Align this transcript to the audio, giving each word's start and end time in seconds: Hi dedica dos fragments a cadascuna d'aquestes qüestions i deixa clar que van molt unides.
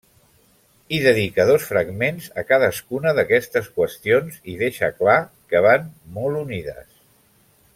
Hi 0.95 0.99
dedica 1.01 1.43
dos 1.49 1.67
fragments 1.71 2.29
a 2.41 2.43
cadascuna 2.51 3.13
d'aquestes 3.19 3.69
qüestions 3.75 4.41
i 4.55 4.57
deixa 4.63 4.91
clar 5.03 5.19
que 5.53 5.63
van 5.67 5.89
molt 6.17 6.41
unides. 6.41 6.89